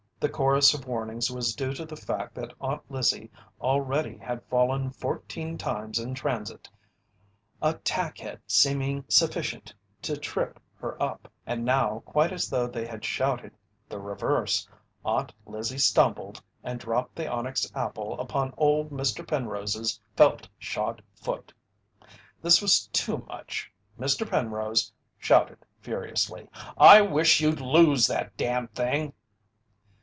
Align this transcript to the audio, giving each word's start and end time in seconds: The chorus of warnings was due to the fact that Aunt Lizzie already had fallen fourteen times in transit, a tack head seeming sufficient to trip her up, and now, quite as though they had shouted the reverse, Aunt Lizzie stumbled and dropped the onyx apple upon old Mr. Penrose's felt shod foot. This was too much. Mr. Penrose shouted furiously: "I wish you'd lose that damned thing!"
The 0.19 0.29
chorus 0.29 0.75
of 0.75 0.85
warnings 0.85 1.31
was 1.31 1.55
due 1.55 1.73
to 1.73 1.83
the 1.83 1.95
fact 1.95 2.35
that 2.35 2.53
Aunt 2.61 2.83
Lizzie 2.91 3.31
already 3.59 4.19
had 4.19 4.43
fallen 4.45 4.91
fourteen 4.91 5.57
times 5.57 5.97
in 5.97 6.13
transit, 6.13 6.69
a 7.59 7.73
tack 7.77 8.19
head 8.19 8.39
seeming 8.45 9.03
sufficient 9.07 9.73
to 10.03 10.15
trip 10.15 10.59
her 10.75 11.01
up, 11.01 11.27
and 11.47 11.65
now, 11.65 12.03
quite 12.05 12.31
as 12.31 12.51
though 12.51 12.67
they 12.67 12.85
had 12.85 13.03
shouted 13.03 13.51
the 13.89 13.97
reverse, 13.99 14.69
Aunt 15.03 15.33
Lizzie 15.47 15.79
stumbled 15.79 16.39
and 16.63 16.79
dropped 16.79 17.15
the 17.15 17.27
onyx 17.27 17.65
apple 17.73 18.19
upon 18.19 18.53
old 18.57 18.91
Mr. 18.91 19.27
Penrose's 19.27 19.99
felt 20.15 20.47
shod 20.59 21.01
foot. 21.15 21.51
This 22.43 22.61
was 22.61 22.85
too 22.93 23.25
much. 23.27 23.71
Mr. 23.99 24.29
Penrose 24.29 24.93
shouted 25.17 25.57
furiously: 25.79 26.47
"I 26.77 27.01
wish 27.01 27.41
you'd 27.41 27.59
lose 27.59 28.05
that 28.05 28.37
damned 28.37 28.75
thing!" 28.75 29.13